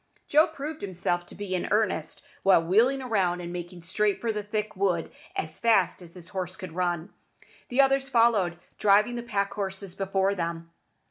[0.27, 4.41] Joe proved himself to be in earnest by wheeling round and making straight for the
[4.41, 7.13] thick wood as fast as his horse could run.
[7.69, 10.71] The others followed, driving the pack horses before them.